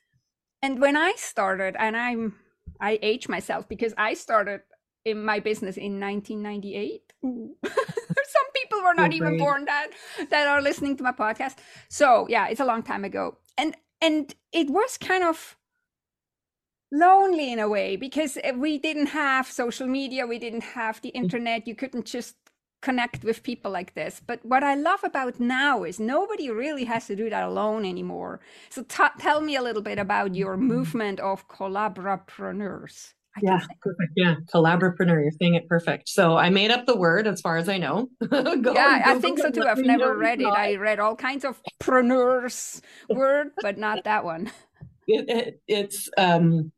[0.62, 2.36] and when I started and I'm
[2.80, 4.62] I age myself because I started
[5.06, 7.14] in my business in 1998.
[7.24, 9.88] Some people were not even born that
[10.30, 11.56] that are listening to my podcast.
[11.90, 15.58] So yeah, it's a long time ago, and and it was kind of
[16.92, 21.10] lonely in a way because eh, we didn't have social media, we didn't have the
[21.10, 21.68] internet.
[21.68, 22.36] You couldn't just
[22.84, 24.22] connect with people like this.
[24.26, 28.42] But what I love about now is nobody really has to do that alone anymore.
[28.70, 33.14] So t- tell me a little bit about your movement of collaborapreneurs.
[33.36, 34.14] I yeah, perfect.
[34.16, 35.22] Yeah, collaborapreneur.
[35.22, 36.08] You're saying it perfect.
[36.08, 38.10] So I made up the word as far as I know.
[38.30, 39.64] go, yeah, I think so too.
[39.64, 40.46] I've never read it.
[40.46, 44.52] I read all kinds of preneurs word, but not that one.
[45.08, 46.72] It, it, it's um,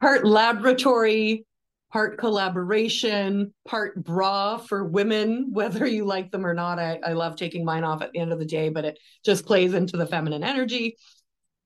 [0.00, 1.46] part laboratory,
[1.90, 6.78] part collaboration, part bra for women, whether you like them or not.
[6.78, 9.46] I, I love taking mine off at the end of the day, but it just
[9.46, 10.96] plays into the feminine energy.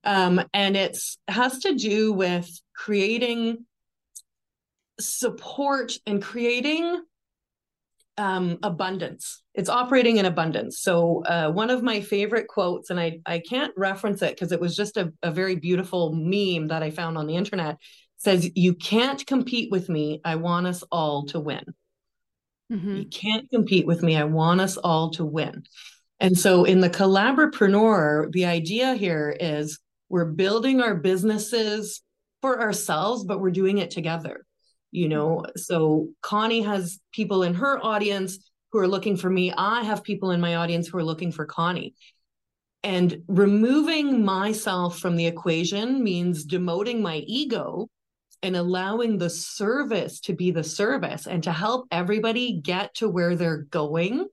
[0.05, 3.65] Um, and it's has to do with creating
[4.99, 7.01] support and creating
[8.19, 9.41] um, abundance.
[9.55, 10.81] It's operating in abundance.
[10.81, 14.59] So uh, one of my favorite quotes, and I I can't reference it because it
[14.59, 17.77] was just a, a very beautiful meme that I found on the internet,
[18.17, 20.19] says, "You can't compete with me.
[20.25, 21.63] I want us all to win.
[22.71, 22.95] Mm-hmm.
[22.97, 24.17] You can't compete with me.
[24.17, 25.63] I want us all to win."
[26.19, 29.79] And so in the collaborapreneur, the idea here is
[30.09, 32.01] we're building our businesses
[32.41, 34.45] for ourselves, but we're doing it together.
[34.91, 38.39] You know, so Conny has people in her audience
[38.71, 39.53] who are looking for me.
[39.55, 41.95] I have people in my audience who are looking for Conny.
[42.83, 47.89] And removing myself from the equation means demoting my ego
[48.41, 53.35] and allowing the service to be the service and to help everybody get to where
[53.35, 54.27] they're going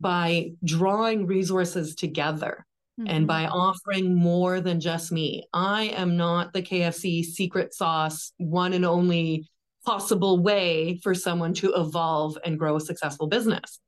[0.00, 2.66] by drawing resources together
[2.98, 3.08] mm-hmm.
[3.08, 5.44] and by offering more than just me.
[5.52, 9.48] I am not the KFC secret sauce, one and only
[9.86, 13.80] possible way for someone to evolve and grow a successful business.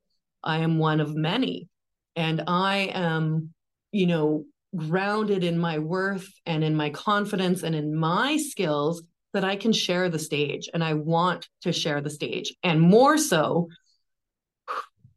[0.43, 1.69] I am one of many.
[2.17, 3.53] And I am,
[3.93, 4.45] you know,
[4.77, 9.73] grounded in my worth and in my confidence and in my skills that I can
[9.73, 12.55] share the stage and I want to share the stage.
[12.63, 13.69] And more so,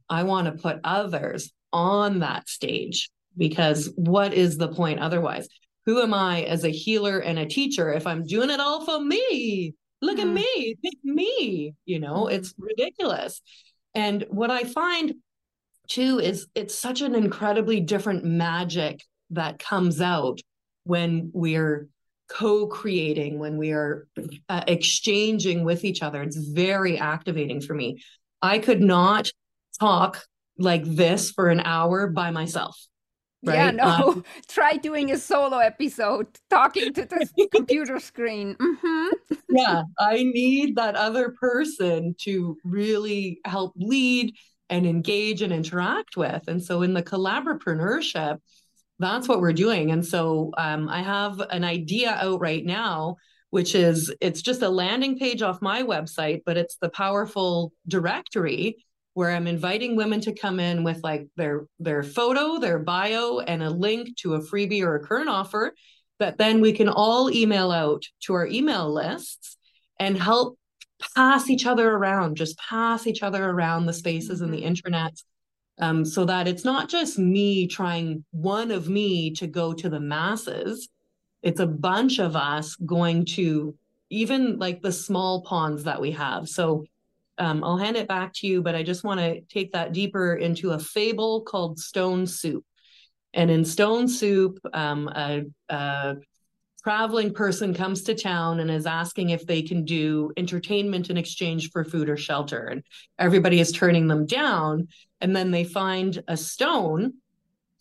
[0.10, 5.48] I want to put others on that stage because what is the point otherwise?
[5.86, 9.00] Who am I as a healer and a teacher if I'm doing it all for
[9.00, 9.74] me?
[10.02, 10.22] Look mm.
[10.22, 11.76] at me, pick me.
[11.86, 12.32] You know, mm.
[12.34, 13.42] it's ridiculous.
[13.94, 15.16] And what I find
[15.88, 20.40] too is it's such an incredibly different magic that comes out
[20.84, 21.88] when we're
[22.30, 24.08] co-creating when we are
[24.48, 28.02] uh, exchanging with each other it's very activating for me
[28.42, 29.30] i could not
[29.82, 30.24] talk
[30.58, 32.78] like this for an hour by myself
[33.44, 33.56] right?
[33.56, 33.86] Yeah, no.
[33.86, 38.56] Um, Try doing a solo episode, talking to the computer screen.
[38.56, 39.36] Mm-hmm.
[39.54, 44.36] Yeah, I need that other person to really help lead
[44.70, 46.48] and engage and interact with.
[46.48, 48.40] And so in the collaborapreneurship,
[49.00, 49.92] that's what we're doing.
[49.92, 53.18] And so um, I have an idea out right now,
[53.50, 58.78] which is it's just a landing page off my website, but it's the powerful directory
[59.14, 63.62] where I'm inviting women to come in with like their their photo, their bio, and
[63.62, 65.74] a link to a freebie or a current offer
[66.22, 69.58] that then we can all email out to our email lists
[70.00, 70.58] and help
[71.16, 74.68] pass each other around, just pass each other around the spaces and the mm-hmm.
[74.68, 75.14] internet
[75.80, 80.00] um, so that it's not just me trying one of me to go to the
[80.00, 80.90] masses.
[81.42, 83.76] It's a bunch of us going to
[84.10, 86.48] even like the small ponds that we have.
[86.48, 86.86] So
[87.38, 90.36] um, I'll hand it back to you, but I just want to take that deeper
[90.36, 92.64] into a fable called Stone Soup.
[93.34, 96.16] And in Stone Soup, um, a, a
[96.84, 101.70] traveling person comes to town and is asking if they can do entertainment in exchange
[101.72, 102.66] for food or shelter.
[102.66, 102.84] And
[103.20, 104.88] everybody is turning them down.
[105.22, 107.14] And then they find a stone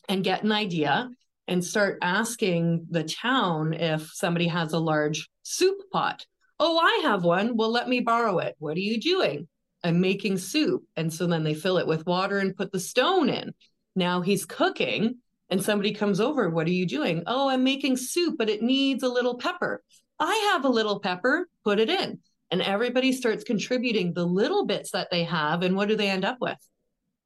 [0.09, 1.11] and get an idea
[1.49, 6.25] and start asking the town if somebody has a large soup pot.
[6.59, 7.57] Oh, I have one.
[7.57, 8.55] Well, let me borrow it.
[8.59, 9.49] What are you doing?
[9.83, 10.85] I'm making soup.
[10.95, 13.55] And so then they fill it with water and put the stone in.
[13.97, 15.17] Now he's cooking
[15.51, 16.49] and somebody comes over.
[16.49, 17.23] What are you doing?
[17.27, 19.83] Oh, I'm making soup, but it needs a little pepper.
[20.19, 22.21] I have a little pepper, put it in.
[22.51, 25.63] And everybody starts contributing the little bits that they have.
[25.63, 26.59] And what do they end up with?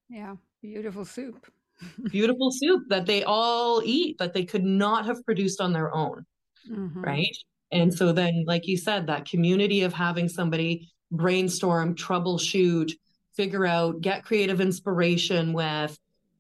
[0.09, 1.47] Yeah, beautiful soup.
[2.11, 6.25] beautiful soup that they all eat that they could not have produced on their own.
[6.71, 7.03] Mm-hmm.
[7.03, 7.37] Right.
[7.73, 12.93] And so then, like you said, that community of having somebody brainstorm, troubleshoot,
[13.35, 15.99] figure out, get creative inspiration with,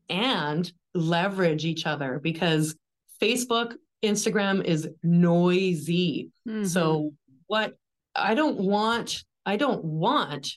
[0.09, 2.77] and leverage each other because
[3.21, 6.31] Facebook, Instagram is noisy.
[6.49, 6.65] Mm-hmm.
[6.65, 7.13] So,
[7.47, 7.75] what
[8.15, 10.57] I don't want, I don't want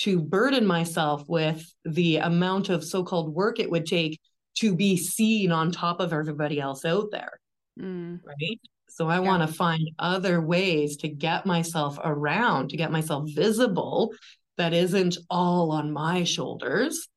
[0.00, 4.20] to burden myself with the amount of so called work it would take
[4.56, 7.40] to be seen on top of everybody else out there.
[7.80, 8.20] Mm.
[8.24, 8.60] Right.
[8.88, 9.20] So I yeah.
[9.20, 14.12] want to find other ways to get myself around, to get myself visible
[14.56, 17.08] that isn't all on my shoulders.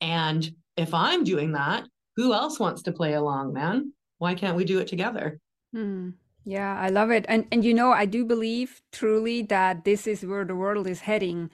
[0.00, 1.84] And if I'm doing that,
[2.16, 3.92] who else wants to play along, man?
[4.18, 5.40] Why can't we do it together?
[5.72, 6.10] Hmm.
[6.44, 7.26] Yeah, I love it.
[7.28, 11.00] And and you know, I do believe truly that this is where the world is
[11.00, 11.50] heading.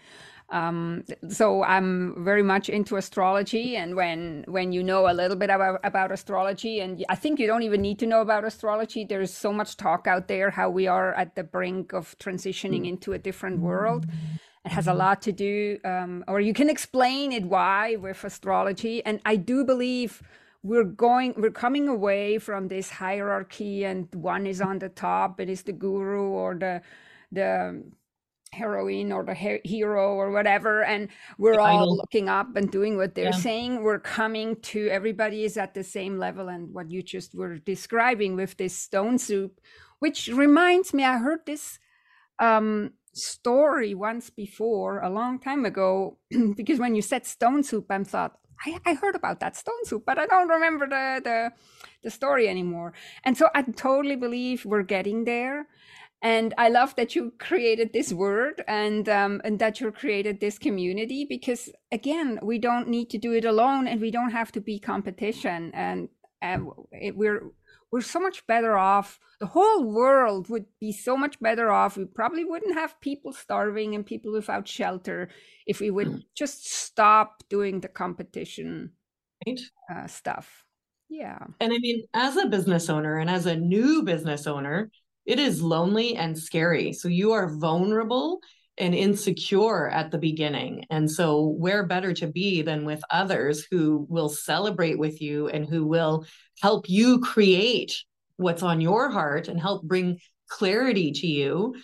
[0.50, 5.48] Um, so I'm very much into astrology, and when when you know a little bit
[5.48, 9.06] about about astrology, and I think you don't even need to know about astrology.
[9.06, 13.14] There's so much talk out there how we are at the brink of transitioning into
[13.14, 14.06] a different world.
[14.66, 19.04] It has a lot to do, um, or you can explain it why with astrology.
[19.04, 20.22] And I do believe
[20.62, 25.40] we're going, we're coming away from this hierarchy, and one is on the top.
[25.40, 26.82] It is the guru or the
[27.32, 27.82] the
[28.52, 31.08] heroine or the he- hero or whatever and
[31.38, 33.30] we're all looking up and doing what they're yeah.
[33.30, 37.56] saying we're coming to everybody is at the same level and what you just were
[37.56, 39.58] describing with this stone soup
[40.00, 41.78] which reminds me i heard this
[42.38, 46.18] um, story once before a long time ago
[46.56, 50.04] because when you said stone soup i thought I, I heard about that stone soup
[50.06, 51.52] but i don't remember the, the
[52.02, 52.92] the story anymore
[53.24, 55.66] and so i totally believe we're getting there
[56.22, 60.56] and I love that you created this word and um, and that you created this
[60.56, 64.60] community because again, we don't need to do it alone, and we don't have to
[64.60, 65.72] be competition.
[65.74, 66.08] And,
[66.40, 67.50] and it, we're
[67.92, 69.20] we're so much better off.
[69.38, 71.98] The whole world would be so much better off.
[71.98, 75.28] We probably wouldn't have people starving and people without shelter
[75.66, 78.92] if we would just stop doing the competition
[79.46, 79.60] right.
[79.94, 80.64] uh, stuff.
[81.10, 81.38] Yeah.
[81.60, 84.90] And I mean, as a business owner and as a new business owner,
[85.26, 86.94] it is lonely and scary.
[86.94, 88.40] So you are vulnerable
[88.82, 90.84] and insecure at the beginning.
[90.90, 95.64] And so, where better to be than with others who will celebrate with you and
[95.64, 96.26] who will
[96.60, 97.96] help you create
[98.36, 100.18] what's on your heart and help bring
[100.48, 101.76] clarity to you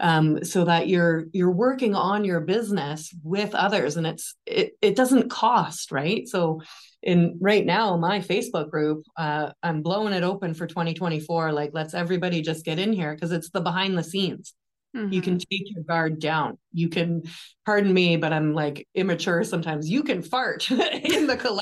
[0.00, 3.98] um, so that you're you're working on your business with others.
[3.98, 6.26] And it's it, it doesn't cost right?
[6.26, 6.62] So
[7.02, 11.92] in right now my facebook group uh, i'm blowing it open for 2024 like let's
[11.94, 14.54] everybody just get in here because it's the behind the scenes
[14.96, 15.12] mm-hmm.
[15.12, 16.58] you can take your guard down.
[16.72, 17.22] You can
[17.64, 19.88] pardon me but i'm like immature sometimes.
[19.88, 21.60] You can fart in the collaboratory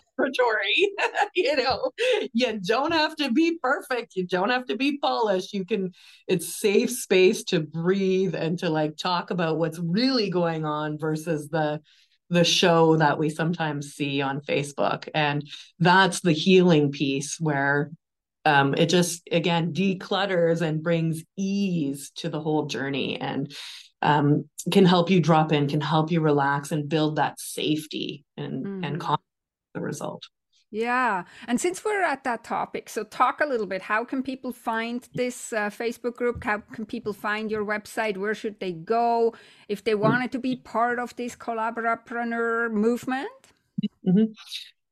[1.35, 1.91] you know?
[2.32, 4.16] You don't have to be perfect.
[4.16, 5.53] You don't have to be polished.
[5.53, 5.93] You can
[6.28, 11.49] it's safe space to breathe and to like talk about what's really going on versus
[11.49, 11.80] the
[12.30, 15.09] the show that we sometimes see on Facebook.
[15.14, 17.91] And that's the healing piece where
[18.45, 23.55] um, it just, again, declutters and brings ease to the whole journey and
[24.03, 28.64] um, can help you drop in, can help you relax and build that safety and,
[28.64, 28.86] mm.
[28.86, 29.24] and confidence
[29.74, 30.24] the result.
[30.70, 31.22] Yeah.
[31.47, 33.80] And since we're at that topic, so talk a little bit.
[33.80, 36.42] How can people find this uh, Facebook group?
[36.42, 38.16] How can people find your website?
[38.16, 39.34] Where should they go
[39.68, 40.03] if they mm-hmm.
[40.03, 43.30] wanted to be part of this collaborapreneur movement?
[44.05, 44.32] Mm-hmm.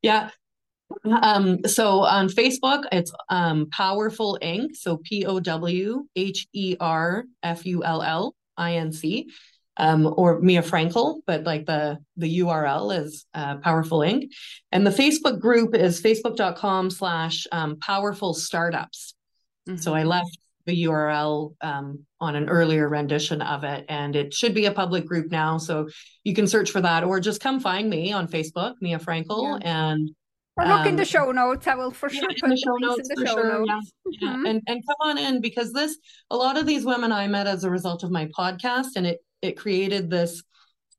[0.03, 0.31] Yeah.
[1.05, 4.77] Um, so on Facebook, it's um, PowHerFull Inc.
[4.77, 9.29] So P O W H E R F U L L I N C
[9.77, 14.31] um, or Mia Frankl, but like the the URL is uh, PowHerFull Inc.
[14.71, 19.15] And the Facebook group is facebook.com slash um, powerful startups.
[19.69, 19.79] Mm-hmm.
[19.79, 24.55] So I left the URL um, on an earlier rendition of it, and it should
[24.55, 25.59] be a public group now.
[25.59, 25.89] So
[26.23, 29.91] you can search for that, or just come find me on Facebook, Mia Frankl, yeah.
[29.91, 30.11] and
[30.57, 31.67] or look um, in the show notes.
[31.67, 33.93] I will for sure yeah, put the show notes in the show sure, notes.
[34.07, 34.47] Yeah, mm-hmm.
[34.47, 35.99] and and come on in because this
[36.31, 39.19] a lot of these women I met as a result of my podcast, and it
[39.41, 40.43] it created this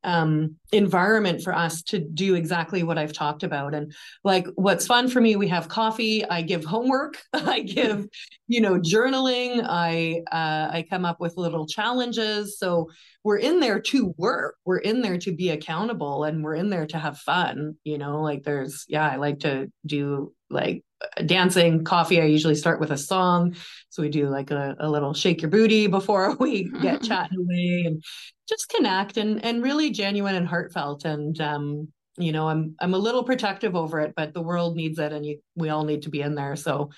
[0.04, 3.74] um, environment for us to do exactly what I've talked about.
[3.74, 3.94] And
[4.24, 6.26] like, what's fun for me, we have coffee.
[6.26, 7.22] I give homework.
[7.34, 8.08] I give,
[8.48, 9.66] you know, journaling.
[9.68, 12.58] I uh, I come up with little challenges.
[12.58, 12.90] So
[13.24, 14.58] we're in there to work.
[14.66, 17.76] We're in there to be accountable, and we're in there to have fun.
[17.84, 20.84] You know, like there's yeah, I like to do like
[21.26, 23.56] dancing coffee i usually start with a song.
[23.90, 27.84] So we do like a, a little shake your booty before we get chatting away
[27.86, 28.04] and
[28.48, 31.06] just connect and and really genuine and heartfelt.
[31.06, 31.88] And um
[32.18, 35.26] you know i'm i'm a little protective over it but the world needs it and
[35.26, 36.56] you we all need to be in there.
[36.56, 36.90] So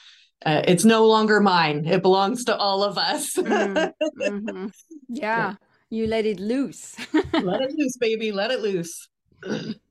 [0.46, 1.86] uh, it's no longer mine.
[1.86, 3.36] It belongs to all of us.
[3.36, 4.22] Mm-hmm.
[4.22, 4.68] mm-hmm.
[5.10, 5.50] yeah.
[5.50, 5.54] yeah.
[5.90, 6.96] You let it loose.
[7.14, 8.32] Let it loose baby.
[8.32, 9.08] Let it loose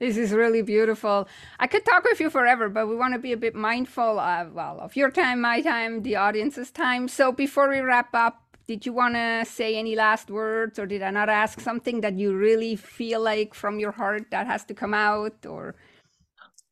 [0.00, 1.28] this is really beautiful.
[1.58, 4.52] I could talk with you forever, but we want to be a bit mindful of
[4.52, 7.08] well of your time, my time, the audience's time.
[7.08, 11.02] So before we wrap up, did you want to say any last words, or did
[11.02, 14.74] I not ask something that you really feel like from your heart that has to
[14.74, 15.74] come out, or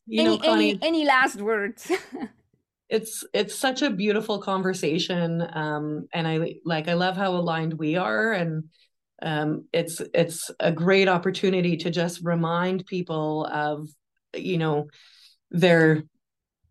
[0.07, 1.91] you any, know, Conny, any, any last words?
[2.89, 7.95] it's it's such a beautiful conversation, um, and I like I love how aligned we
[7.95, 8.65] are, and
[9.23, 13.89] um, it's it's a great opportunity to just remind people of
[14.35, 14.87] you know
[15.49, 16.03] their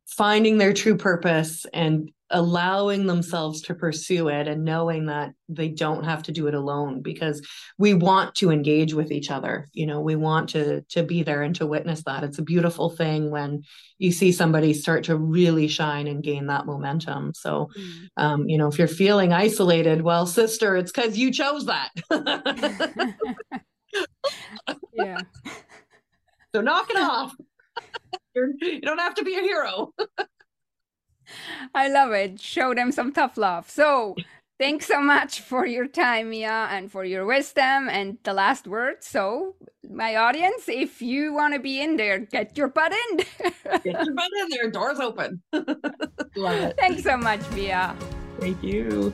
[0.07, 6.05] finding their true purpose and allowing themselves to pursue it and knowing that they don't
[6.05, 7.47] have to do it alone because
[7.79, 11.43] we want to engage with each other you know we want to to be there
[11.43, 12.25] and to witness that.
[12.25, 13.63] It's a beautiful thing when
[13.99, 17.33] you see somebody start to really shine and gain that momentum.
[17.35, 18.09] So mm.
[18.17, 21.91] um, you know if you're feeling isolated well sister it's because you chose that.
[24.93, 25.19] Yeah.
[26.55, 27.35] So knock it off.
[28.35, 29.95] You're, you don't have to be a hero
[31.75, 32.41] I love it.
[32.41, 33.69] Show them some tough love.
[33.71, 34.17] So,
[34.59, 38.97] thanks so much for your time, Mia, and for your wisdom and the last word.
[39.01, 39.55] So,
[39.89, 43.17] my audience, if you want to be in there, get your butt in.
[43.85, 44.71] get your butt in there.
[44.71, 45.43] Doors open.
[46.37, 46.75] love it.
[46.79, 47.97] Thanks so much, Mia.
[48.39, 49.13] Thank you.